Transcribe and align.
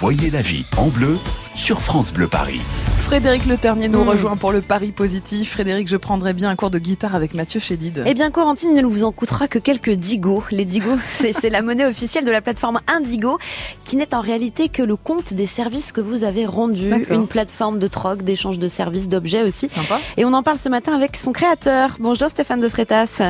Voyez 0.00 0.30
la 0.30 0.42
vie 0.42 0.64
en 0.76 0.86
bleu 0.88 1.18
sur 1.56 1.80
France 1.80 2.12
Bleu 2.12 2.28
Paris. 2.28 2.60
Frédéric 3.00 3.46
Le 3.46 3.56
Ternier 3.56 3.88
nous 3.88 4.04
Hmm. 4.04 4.08
rejoint 4.10 4.36
pour 4.36 4.52
le 4.52 4.60
pari 4.60 4.92
positif. 4.92 5.52
Frédéric, 5.52 5.88
je 5.88 5.96
prendrais 5.96 6.34
bien 6.34 6.50
un 6.50 6.56
cours 6.56 6.70
de 6.70 6.78
guitare 6.78 7.14
avec 7.16 7.34
Mathieu 7.34 7.58
Chédid. 7.58 8.04
Eh 8.06 8.14
bien, 8.14 8.30
Corentine, 8.30 8.70
il 8.76 8.82
ne 8.82 8.86
vous 8.86 9.02
en 9.02 9.10
coûtera 9.10 9.48
que 9.48 9.58
quelques 9.58 9.90
digos. 9.90 10.44
Les 10.52 10.64
digos, 10.64 10.98
c'est 11.00 11.50
la 11.50 11.62
monnaie 11.62 11.86
officielle 11.86 12.24
de 12.24 12.30
la 12.30 12.40
plateforme 12.40 12.78
Indigo, 12.86 13.38
qui 13.84 13.96
n'est 13.96 14.14
en 14.14 14.20
réalité 14.20 14.68
que 14.68 14.82
le 14.82 14.94
compte 14.96 15.32
des 15.34 15.46
services 15.46 15.90
que 15.90 16.00
vous 16.00 16.22
avez 16.22 16.46
rendus. 16.46 16.92
Une 17.10 17.26
plateforme 17.26 17.78
de 17.80 17.88
troc, 17.88 18.22
d'échange 18.22 18.58
de 18.60 18.68
services, 18.68 19.08
d'objets 19.08 19.42
aussi. 19.42 19.68
Sympa. 19.68 19.98
Et 20.16 20.24
on 20.24 20.32
en 20.32 20.42
parle 20.44 20.58
ce 20.58 20.68
matin 20.68 20.94
avec 20.94 21.16
son 21.16 21.32
créateur. 21.32 21.96
Bonjour 21.98 22.28
Stéphane 22.28 22.60
de 22.60 22.68
Frétas. 22.68 23.20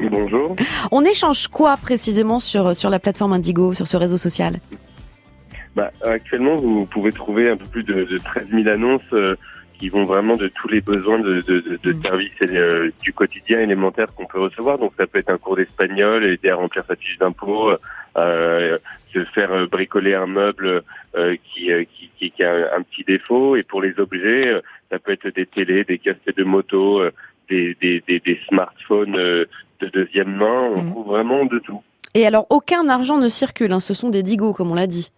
Bonjour. 0.00 0.56
On 0.92 1.02
échange 1.04 1.48
quoi 1.48 1.76
précisément 1.76 2.38
sur, 2.38 2.74
sur 2.74 2.88
la 2.90 2.98
plateforme 2.98 3.32
Indigo, 3.34 3.72
sur 3.74 3.86
ce 3.86 3.96
réseau 3.96 4.16
social? 4.16 4.60
Bah, 5.74 5.90
actuellement, 6.04 6.54
vous 6.56 6.86
pouvez 6.86 7.12
trouver 7.12 7.50
un 7.50 7.56
peu 7.56 7.66
plus 7.66 7.82
de, 7.82 8.04
de 8.04 8.18
13 8.18 8.50
000 8.50 8.68
annonces 8.68 9.02
euh, 9.12 9.34
qui 9.78 9.88
vont 9.88 10.04
vraiment 10.04 10.36
de 10.36 10.46
tous 10.48 10.68
les 10.68 10.80
besoins 10.80 11.18
de, 11.18 11.40
de, 11.40 11.60
de, 11.60 11.78
de 11.82 11.92
Mm. 11.92 12.02
services 12.02 12.30
euh, 12.42 12.90
du 13.02 13.12
quotidien 13.12 13.60
élémentaire 13.60 14.06
qu'on 14.14 14.26
peut 14.26 14.40
recevoir. 14.40 14.78
Donc, 14.78 14.92
ça 14.98 15.06
peut 15.06 15.18
être 15.18 15.30
un 15.30 15.38
cours 15.38 15.56
d'espagnol, 15.56 16.24
aider 16.24 16.50
à 16.50 16.56
remplir 16.56 16.84
sa 16.86 16.94
fiche 16.94 17.18
d'impôt, 17.18 17.70
euh, 18.16 18.78
se 19.12 19.24
faire 19.34 19.52
euh, 19.52 19.66
bricoler 19.66 20.14
un 20.14 20.26
meuble 20.26 20.82
euh, 21.16 21.36
qui, 21.44 21.72
euh, 21.72 21.82
qui, 21.92 22.08
qui, 22.18 22.30
qui 22.30 22.44
a 22.44 22.52
un, 22.54 22.78
un 22.78 22.82
petit 22.82 23.02
défaut. 23.04 23.56
Et 23.56 23.62
pour 23.64 23.82
les 23.82 23.98
objets, 23.98 24.46
euh, 24.46 24.60
ça 24.92 25.00
peut 25.00 25.10
être 25.12 25.28
des 25.34 25.46
télés, 25.46 25.82
des 25.82 25.98
casques 25.98 26.36
de 26.36 26.44
moto, 26.44 27.00
euh, 27.00 27.10
des, 27.50 27.76
des, 27.82 28.00
des, 28.06 28.20
des 28.20 28.38
smartphones 28.48 29.16
euh, 29.18 29.44
de 29.80 29.88
deuxième 29.88 30.36
main. 30.36 30.70
On 30.76 30.82
Mm. 30.82 30.90
trouve 30.92 31.06
vraiment 31.08 31.44
de 31.46 31.58
tout. 31.58 31.82
Et 32.14 32.24
alors, 32.28 32.46
aucun 32.50 32.88
argent 32.88 33.18
ne 33.18 33.26
circule, 33.26 33.72
hein, 33.72 33.80
ce 33.80 33.92
sont 33.92 34.08
des 34.08 34.22
digos, 34.22 34.52
comme 34.52 34.70
on 34.70 34.74
l'a 34.76 34.86
dit. 34.86 35.10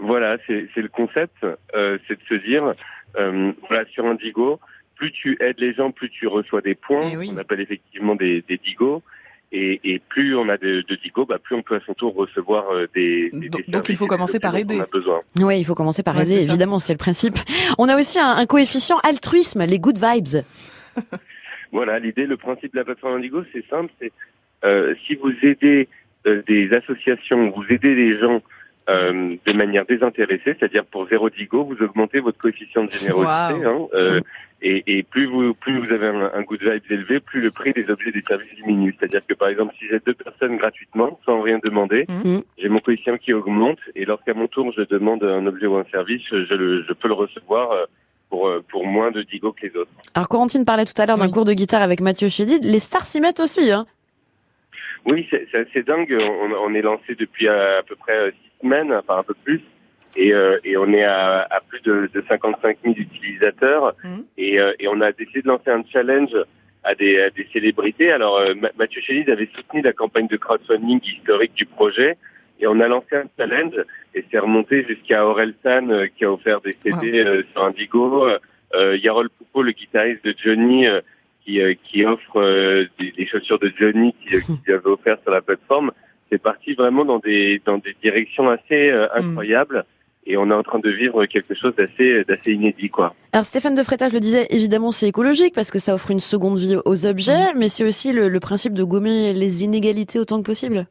Voilà, 0.00 0.36
c'est 0.46 0.68
c'est 0.74 0.82
le 0.82 0.88
concept, 0.88 1.36
euh, 1.74 1.98
c'est 2.06 2.14
de 2.18 2.24
se 2.28 2.34
dire, 2.46 2.74
euh, 3.18 3.52
voilà, 3.68 3.84
sur 3.86 4.04
Indigo, 4.06 4.60
plus 4.94 5.10
tu 5.12 5.36
aides 5.40 5.58
les 5.58 5.72
gens, 5.74 5.90
plus 5.90 6.10
tu 6.10 6.26
reçois 6.26 6.60
des 6.60 6.74
points, 6.74 7.10
Eh 7.12 7.16
oui. 7.16 7.30
on 7.32 7.38
appelle 7.38 7.60
effectivement 7.60 8.14
des, 8.14 8.42
des 8.48 8.58
digos, 8.58 9.02
et, 9.52 9.80
et 9.84 9.98
plus 10.00 10.34
on 10.36 10.48
a 10.48 10.56
de, 10.58 10.82
de 10.82 10.94
digos, 10.96 11.24
bah, 11.24 11.38
plus 11.42 11.54
on 11.56 11.62
peut 11.62 11.76
à 11.76 11.80
son 11.86 11.94
tour 11.94 12.14
recevoir 12.14 12.68
euh, 12.70 12.86
des, 12.94 13.30
des, 13.32 13.48
Donc- 13.48 13.64
des 13.64 13.72
donc 13.72 13.88
il 13.88 13.96
faut 13.96 14.06
commencer 14.06 14.38
par 14.40 14.54
aider. 14.56 14.76
On 14.78 14.82
a 14.82 14.86
besoin. 14.86 15.20
Oui, 15.40 15.58
il 15.60 15.64
faut 15.64 15.74
commencer 15.74 16.02
par 16.02 16.16
Ouais, 16.16 16.22
aider, 16.22 16.42
évidemment, 16.44 16.78
c'est 16.78 16.92
le 16.92 16.98
principe. 16.98 17.36
On 17.78 17.88
a 17.88 17.96
aussi 17.96 18.18
un, 18.18 18.32
un 18.32 18.44
coefficient 18.46 18.98
altruisme, 19.02 19.64
les 19.64 19.78
good 19.78 19.96
vibes. 19.98 20.42
Voilà, 21.72 21.98
l'idée, 21.98 22.26
le 22.26 22.36
principe 22.36 22.72
de 22.72 22.78
la 22.78 22.84
plateforme 22.84 23.16
Indigo, 23.16 23.42
c'est 23.52 23.64
simple, 23.68 23.92
c'est 24.00 24.12
euh, 24.64 24.94
si 25.06 25.14
vous 25.16 25.32
aidez 25.42 25.88
euh, 26.26 26.42
des 26.46 26.72
associations, 26.72 27.50
vous 27.50 27.64
aidez 27.68 27.94
les 27.94 28.18
gens 28.18 28.40
euh, 28.88 29.36
de 29.44 29.52
manière 29.52 29.84
désintéressée, 29.86 30.54
c'est-à-dire 30.58 30.84
pour 30.84 31.08
zéro 31.08 31.28
digo, 31.30 31.64
vous 31.64 31.82
augmentez 31.82 32.20
votre 32.20 32.38
coefficient 32.38 32.84
de 32.84 32.90
générosité. 32.90 33.64
Hein, 33.66 33.86
euh, 33.94 34.20
et, 34.62 34.82
et 34.86 35.02
plus 35.02 35.26
vous 35.26 35.52
plus 35.54 35.78
vous 35.78 35.92
avez 35.92 36.06
un, 36.06 36.30
un 36.32 36.42
good 36.42 36.62
vibes 36.62 36.82
élevé, 36.90 37.20
plus 37.20 37.40
le 37.40 37.50
prix 37.50 37.72
des 37.72 37.90
objets 37.90 38.08
et 38.08 38.12
des 38.12 38.22
services 38.26 38.54
diminue. 38.56 38.94
C'est-à-dire 38.98 39.20
que 39.26 39.34
par 39.34 39.48
exemple, 39.48 39.74
si 39.78 39.86
j'aide 39.88 40.02
deux 40.06 40.14
personnes 40.14 40.56
gratuitement, 40.56 41.18
sans 41.26 41.42
rien 41.42 41.58
demander, 41.62 42.06
Mhm. 42.08 42.42
j'ai 42.58 42.68
mon 42.68 42.78
coefficient 42.78 43.18
qui 43.18 43.32
augmente. 43.34 43.78
Et 43.94 44.04
lorsqu'à 44.04 44.32
mon 44.34 44.46
tour, 44.46 44.72
je 44.76 44.82
demande 44.82 45.22
un 45.24 45.46
objet 45.46 45.66
ou 45.66 45.76
un 45.76 45.84
service, 45.92 46.22
je, 46.30 46.54
le, 46.54 46.84
je 46.88 46.92
peux 46.94 47.08
le 47.08 47.14
recevoir 47.14 47.72
euh, 47.72 47.84
pour, 48.30 48.48
euh, 48.48 48.64
pour 48.70 48.86
moins 48.86 49.10
de 49.10 49.22
digo 49.22 49.52
que 49.52 49.66
les 49.66 49.76
autres. 49.76 49.90
Alors, 50.14 50.28
Corentine 50.28 50.64
parlait 50.64 50.84
tout 50.86 51.00
à 51.00 51.06
l'heure 51.06 51.18
d'un 51.18 51.26
Oui. 51.26 51.32
cours 51.32 51.44
de 51.44 51.52
guitare 51.52 51.82
avec 51.82 52.00
Mathieu 52.00 52.28
Chédid. 52.28 52.64
Les 52.64 52.78
stars 52.78 53.04
s'y 53.04 53.20
mettent 53.20 53.40
aussi, 53.40 53.70
hein. 53.70 53.84
Oui, 55.04 55.24
c'est 55.30 55.46
c'est 55.52 55.58
assez 55.68 55.82
dingue. 55.84 56.16
On, 56.18 56.50
on 56.52 56.74
est 56.74 56.82
lancé 56.82 57.14
depuis 57.14 57.46
à, 57.46 57.78
à 57.78 57.82
peu 57.84 57.94
près 57.94 58.16
euh, 58.16 58.30
semaines, 58.62 58.92
enfin 58.92 59.18
un 59.18 59.22
peu 59.22 59.34
plus, 59.44 59.60
et, 60.16 60.32
euh, 60.32 60.58
et 60.64 60.76
on 60.76 60.92
est 60.92 61.04
à, 61.04 61.42
à 61.50 61.60
plus 61.60 61.80
de, 61.82 62.08
de 62.12 62.24
55 62.28 62.78
000 62.82 62.94
utilisateurs. 62.96 63.94
Mhm. 64.04 64.24
Et, 64.38 64.60
euh, 64.60 64.72
et 64.78 64.88
on 64.88 65.00
a 65.00 65.12
décidé 65.12 65.42
de 65.42 65.48
lancer 65.48 65.70
un 65.70 65.82
challenge 65.92 66.34
à 66.84 66.94
des, 66.94 67.20
à 67.20 67.30
des 67.30 67.46
célébrités. 67.52 68.10
Alors 68.12 68.36
euh, 68.38 68.54
Ma- 68.54 68.70
Mathieu 68.78 69.00
Chédid 69.02 69.28
avait 69.30 69.48
soutenu 69.54 69.82
la 69.82 69.92
campagne 69.92 70.28
de 70.28 70.36
crowdfunding 70.36 71.00
historique 71.04 71.54
du 71.54 71.66
projet. 71.66 72.16
Et 72.58 72.66
on 72.66 72.80
a 72.80 72.88
lancé 72.88 73.14
un 73.16 73.24
challenge 73.36 73.74
et 74.14 74.24
c'est 74.30 74.38
remonté 74.38 74.84
jusqu'à 74.88 75.26
Aurel 75.26 75.52
San 75.62 75.90
euh, 75.90 76.06
qui 76.16 76.24
a 76.24 76.32
offert 76.32 76.60
des 76.62 76.74
CD 76.82 77.18
euh, 77.20 77.42
sur 77.52 77.64
Indigo. 77.64 78.26
Euh, 78.74 78.96
Yarol 78.96 79.28
Poupeau, 79.30 79.62
le 79.62 79.72
guitariste 79.72 80.24
de 80.24 80.34
Johnny, 80.42 80.86
euh, 80.86 81.00
qui, 81.44 81.60
euh, 81.60 81.74
qui 81.82 82.04
offre 82.04 82.40
euh, 82.40 82.86
des, 82.98 83.12
des 83.12 83.26
chaussures 83.26 83.58
de 83.58 83.70
Johnny 83.78 84.14
qui, 84.22 84.36
euh, 84.36 84.40
qui 84.64 84.72
avait 84.72 84.86
offert 84.86 85.18
sur 85.22 85.30
la 85.32 85.40
plateforme. 85.42 85.92
C'est 86.30 86.42
parti 86.42 86.74
vraiment 86.74 87.04
dans 87.04 87.18
des 87.18 87.60
dans 87.64 87.78
des 87.78 87.94
directions 88.02 88.48
assez 88.48 88.90
euh, 88.90 89.06
incroyables 89.14 89.84
et 90.26 90.36
on 90.36 90.50
est 90.50 90.54
en 90.54 90.62
train 90.62 90.80
de 90.80 90.90
vivre 90.90 91.24
quelque 91.26 91.54
chose 91.54 91.74
d'assez 91.76 92.24
d'assez 92.24 92.52
inédit 92.52 92.90
quoi. 92.90 93.14
Alors 93.32 93.44
Stéphane 93.44 93.74
de 93.74 93.82
Frétas, 93.82 94.08
je 94.08 94.14
le 94.14 94.20
disais, 94.20 94.46
évidemment 94.50 94.90
c'est 94.90 95.08
écologique 95.08 95.54
parce 95.54 95.70
que 95.70 95.78
ça 95.78 95.94
offre 95.94 96.10
une 96.10 96.20
seconde 96.20 96.58
vie 96.58 96.76
aux 96.84 97.06
objets, 97.06 97.54
mais 97.54 97.68
c'est 97.68 97.84
aussi 97.84 98.12
le, 98.12 98.28
le 98.28 98.40
principe 98.40 98.74
de 98.74 98.82
gommer 98.82 99.32
les 99.34 99.64
inégalités 99.64 100.18
autant 100.18 100.38
que 100.38 100.46
possible. 100.46 100.86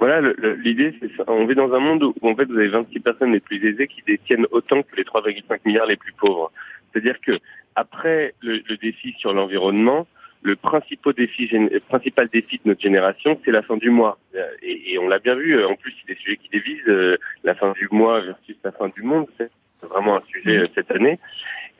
Voilà, 0.00 0.20
l'idée 0.64 0.92
c'est 1.00 1.10
ça. 1.16 1.24
On 1.28 1.46
vit 1.46 1.54
dans 1.54 1.72
un 1.72 1.78
monde 1.78 2.02
où 2.02 2.28
en 2.28 2.34
fait 2.34 2.46
vous 2.46 2.58
avez 2.58 2.68
26 2.68 3.00
personnes 3.00 3.32
les 3.32 3.40
plus 3.40 3.64
aisées 3.64 3.86
qui 3.86 4.02
détiennent 4.06 4.46
autant 4.50 4.82
que 4.82 4.96
les 4.96 5.04
3,5 5.04 5.60
milliards 5.64 5.86
les 5.86 5.96
plus 5.96 6.12
pauvres. 6.12 6.50
C'est-à-dire 6.92 7.20
que 7.20 7.38
après 7.76 8.34
le, 8.40 8.60
le 8.68 8.76
défi 8.76 9.14
sur 9.18 9.32
l'environnement, 9.32 10.06
le 10.44 10.56
principal 10.56 11.14
défi, 11.14 11.50
principal 11.88 12.28
défi 12.28 12.56
de 12.62 12.68
notre 12.68 12.82
génération, 12.82 13.40
c'est 13.44 13.50
la 13.50 13.62
fin 13.62 13.76
du 13.78 13.90
mois. 13.90 14.18
Euh, 14.36 14.46
Et, 14.62 14.92
et 14.92 14.98
on 14.98 15.08
l'a 15.08 15.18
bien 15.18 15.34
vu. 15.34 15.56
euh, 15.56 15.66
En 15.68 15.74
plus, 15.74 15.92
c'est 15.98 16.12
des 16.14 16.20
sujets 16.20 16.36
qui 16.36 16.50
dévisent. 16.50 16.86
euh, 16.88 17.16
La 17.44 17.54
fin 17.54 17.72
du 17.72 17.88
mois 17.90 18.20
versus 18.20 18.56
la 18.62 18.70
fin 18.72 18.88
du 18.96 19.02
monde, 19.02 19.26
c'est 19.38 19.50
vraiment 19.88 20.16
un 20.16 20.20
sujet 20.32 20.58
euh, 20.58 20.66
cette 20.74 20.90
année. 20.90 21.18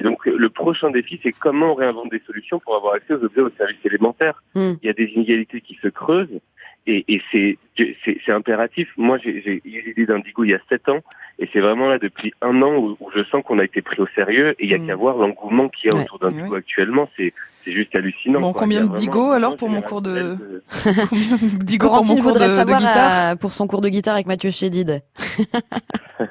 Et 0.00 0.02
donc, 0.02 0.24
le 0.26 0.48
prochain 0.48 0.90
défi, 0.90 1.20
c'est 1.22 1.32
comment 1.32 1.72
on 1.72 1.74
réinvente 1.74 2.10
des 2.10 2.22
solutions 2.26 2.58
pour 2.58 2.74
avoir 2.74 2.94
accès 2.94 3.14
aux 3.14 3.22
objets, 3.24 3.42
aux 3.42 3.50
services 3.50 3.84
élémentaires. 3.84 4.42
Mm. 4.54 4.72
Il 4.82 4.86
y 4.86 4.90
a 4.90 4.94
des 4.94 5.08
inégalités 5.14 5.60
qui 5.60 5.78
se 5.82 5.88
creusent. 5.88 6.40
Et, 6.86 7.04
et 7.08 7.22
c'est 7.30 7.56
impératif. 8.32 8.88
Moi, 8.96 9.16
j'ai 9.22 9.60
eu 9.64 9.82
l'idée 9.86 10.04
d'Indigo 10.06 10.44
il 10.44 10.50
y 10.50 10.54
a 10.54 10.60
sept 10.68 10.86
ans, 10.90 11.00
et 11.38 11.48
c'est 11.52 11.60
vraiment 11.60 11.88
là 11.88 11.98
depuis 11.98 12.32
un 12.42 12.60
an 12.60 12.74
où, 12.76 12.96
où 13.00 13.10
je 13.14 13.24
sens 13.24 13.42
qu'on 13.42 13.58
a 13.58 13.64
été 13.64 13.80
pris 13.80 14.00
au 14.02 14.06
sérieux. 14.14 14.50
Et 14.58 14.64
il 14.64 14.70
y 14.70 14.74
a 14.74 14.78
Mm. 14.78 14.86
qu'à 14.86 14.94
voir 14.96 15.16
l'engouement 15.16 15.68
qu'il 15.70 15.90
y 15.90 15.92
a 15.92 15.96
Ouais. 15.96 16.02
autour 16.04 16.18
d'Indigo 16.18 16.54
actuellement. 16.56 17.08
C'est 17.16 17.32
c'est 17.64 17.72
juste 17.72 17.94
hallucinant. 17.94 18.40
Bon, 18.40 18.52
quoi. 18.52 18.62
combien 18.62 18.84
de 18.84 18.94
digo, 18.96 19.30
alors, 19.32 19.56
pour 19.56 19.68
mon 19.68 19.80
cours 19.82 20.02
de- 20.02 20.14
générationnel 20.14 21.06
Combien 21.10 21.36
de 21.58 21.64
digo 21.64 21.86
pour 21.86 21.92
Corentine 21.96 22.16
mon 22.16 22.22
cours 22.22 22.32
voudrait 22.32 22.46
de, 22.46 22.52
de 22.52 22.56
savoir 22.56 22.78
guitare 22.80 23.12
euh, 23.32 23.36
pour 23.36 23.52
son 23.52 23.66
cours 23.66 23.80
de 23.80 23.88
guitare 23.88 24.14
avec 24.14 24.26
Mathieu 24.26 24.50
Chédid. 24.50 25.02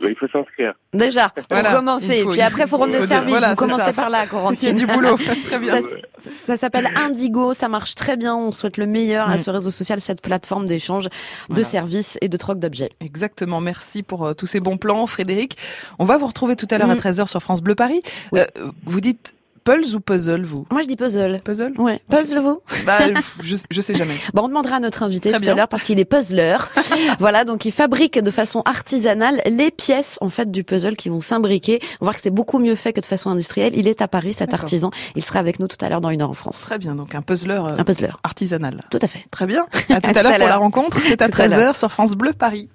Bah, 0.00 0.08
il 0.10 0.16
faut 0.18 0.26
s'inscrire. 0.32 0.72
Déjà, 0.92 1.28
pour 1.28 1.44
Voilà, 1.50 1.72
commencer, 1.74 2.22
faut- 2.24 2.32
puis 2.32 2.40
après 2.40 2.66
faut 2.66 2.76
rendre 2.76 2.90
il 2.92 2.96
faut 2.96 3.06
dire- 3.06 3.08
service. 3.08 3.30
voilà, 3.30 3.50
Vous 3.50 3.56
commencez 3.56 3.84
ça. 3.84 3.92
par 3.92 4.10
là, 4.10 4.18
Il 4.18 4.22
y 4.22 4.24
a 4.24 4.26
Corentine. 4.30 4.74
du 4.74 4.86
boulot. 4.86 5.16
Très 5.46 5.58
bien. 5.60 5.80
Ça, 5.80 6.30
ça 6.46 6.56
s'appelle 6.56 6.88
Indigo, 6.96 7.54
ça 7.54 7.68
marche 7.68 7.94
très 7.94 8.16
bien. 8.16 8.34
On 8.36 8.50
souhaite 8.50 8.76
le 8.78 8.86
meilleur 8.86 9.28
à 9.28 9.34
Mm. 9.36 9.38
ce 9.38 9.50
réseau 9.50 9.70
social, 9.70 10.00
cette 10.00 10.22
plateforme 10.22 10.66
d'échange 10.66 11.08
de 11.50 11.62
services 11.62 12.18
et 12.20 12.28
de 12.28 12.36
troc 12.36 12.58
d'objets. 12.58 12.90
Exactement. 13.00 13.60
Merci 13.60 14.02
pour 14.02 14.26
euh, 14.26 14.34
tous 14.34 14.46
ces 14.46 14.58
bons 14.60 14.76
plans, 14.76 15.06
Frédéric. 15.06 15.56
On 16.00 16.04
va 16.04 16.16
vous 16.18 16.26
retrouver 16.26 16.56
tout 16.56 16.66
à 16.72 16.78
l'heure 16.78 16.90
à 16.90 16.94
Mm. 16.96 16.98
13h 16.98 17.28
sur 17.28 17.40
France 17.40 17.62
Bleu 17.62 17.76
Paris. 17.76 18.00
Oui. 18.32 18.40
Euh, 18.40 18.44
vous 18.86 19.00
dites 19.00 19.34
Pulse 19.68 19.92
ou 19.92 20.00
puzzle, 20.00 20.44
vous? 20.44 20.66
Moi, 20.70 20.80
je 20.80 20.86
dis 20.86 20.96
puzzle. 20.96 21.42
Puzzle? 21.44 21.74
Ouais, 21.78 22.00
puzzle 22.08 22.38
vous? 22.38 22.62
Bah, 22.86 23.00
je, 23.42 23.56
je 23.70 23.80
sais 23.82 23.92
jamais. 23.92 24.14
Bon, 24.32 24.44
on 24.44 24.48
demandera 24.48 24.76
à 24.76 24.80
notre 24.80 25.02
invité 25.02 25.28
Très 25.28 25.38
tout 25.38 25.42
bien. 25.42 25.52
à 25.52 25.56
l'heure 25.56 25.68
parce 25.68 25.84
qu'il 25.84 25.98
est 25.98 26.06
puzzleur. 26.06 26.70
voilà, 27.18 27.44
donc 27.44 27.66
il 27.66 27.72
fabrique 27.72 28.18
de 28.18 28.30
façon 28.30 28.62
artisanale 28.64 29.42
les 29.44 29.70
pièces 29.70 30.16
en 30.22 30.30
fait 30.30 30.50
du 30.50 30.64
puzzle 30.64 30.96
qui 30.96 31.10
vont 31.10 31.20
s'imbriquer. 31.20 31.80
On 32.00 32.06
va 32.06 32.12
voir 32.12 32.14
que 32.14 32.22
c'est 32.22 32.30
beaucoup 32.30 32.58
mieux 32.60 32.76
fait 32.76 32.94
que 32.94 33.00
de 33.02 33.06
façon 33.06 33.28
industrielle. 33.28 33.74
Il 33.76 33.88
est 33.88 34.00
à 34.00 34.08
Paris, 34.08 34.32
cet 34.32 34.54
artisan. 34.54 34.90
Il 35.16 35.22
sera 35.24 35.38
avec 35.40 35.60
nous 35.60 35.68
tout 35.68 35.76
à 35.84 35.90
l'heure 35.90 36.00
dans 36.00 36.08
une 36.08 36.22
heure 36.22 36.30
en 36.30 36.34
France. 36.34 36.62
Très 36.62 36.78
bien. 36.78 36.94
Donc 36.94 37.14
un 37.14 37.20
puzzleur 37.20 37.66
euh, 37.66 37.76
Un 37.76 37.84
puzzleur. 37.84 38.20
artisanal. 38.24 38.80
Tout 38.90 39.00
à 39.02 39.06
fait. 39.06 39.26
Très 39.30 39.46
bien. 39.46 39.66
À 39.90 40.00
tout 40.00 40.18
À 40.18 40.22
l'heure 40.22 40.36
pour 40.38 40.48
la 40.48 40.56
rencontre. 40.56 40.98
C'est 41.02 41.20
à 41.20 41.28
Tout 41.28 41.42
à 41.42 41.46
13h 41.46 41.78
sur 41.78 41.92
France 41.92 42.14
Bleu 42.14 42.32
Paris. 42.32 42.70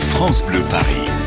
France 0.00 0.42
Bleu 0.42 0.62
Paris. 0.68 1.19